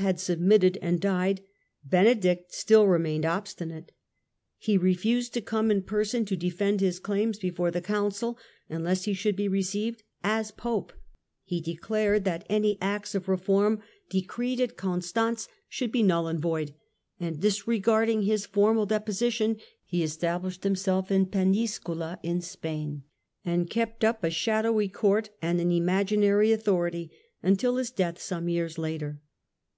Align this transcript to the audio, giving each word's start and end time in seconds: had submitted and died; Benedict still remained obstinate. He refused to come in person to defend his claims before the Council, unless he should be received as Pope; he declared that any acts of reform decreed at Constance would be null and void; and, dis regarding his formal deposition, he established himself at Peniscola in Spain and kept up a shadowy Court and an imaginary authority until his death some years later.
had 0.00 0.18
submitted 0.18 0.78
and 0.80 0.98
died; 0.98 1.42
Benedict 1.84 2.54
still 2.54 2.86
remained 2.86 3.26
obstinate. 3.26 3.92
He 4.56 4.78
refused 4.78 5.34
to 5.34 5.42
come 5.42 5.70
in 5.70 5.82
person 5.82 6.24
to 6.24 6.38
defend 6.38 6.80
his 6.80 6.98
claims 6.98 7.38
before 7.38 7.70
the 7.70 7.82
Council, 7.82 8.38
unless 8.70 9.04
he 9.04 9.12
should 9.12 9.36
be 9.36 9.46
received 9.46 10.02
as 10.24 10.52
Pope; 10.52 10.94
he 11.44 11.60
declared 11.60 12.24
that 12.24 12.46
any 12.48 12.78
acts 12.80 13.14
of 13.14 13.28
reform 13.28 13.82
decreed 14.08 14.58
at 14.58 14.78
Constance 14.78 15.48
would 15.82 15.92
be 15.92 16.02
null 16.02 16.28
and 16.28 16.40
void; 16.40 16.72
and, 17.18 17.38
dis 17.40 17.68
regarding 17.68 18.22
his 18.22 18.46
formal 18.46 18.86
deposition, 18.86 19.58
he 19.84 20.02
established 20.02 20.64
himself 20.64 21.10
at 21.10 21.30
Peniscola 21.30 22.18
in 22.22 22.40
Spain 22.40 23.02
and 23.44 23.68
kept 23.68 24.02
up 24.02 24.24
a 24.24 24.30
shadowy 24.30 24.88
Court 24.88 25.28
and 25.42 25.60
an 25.60 25.70
imaginary 25.70 26.52
authority 26.52 27.10
until 27.42 27.76
his 27.76 27.90
death 27.90 28.18
some 28.18 28.48
years 28.48 28.78
later. 28.78 29.20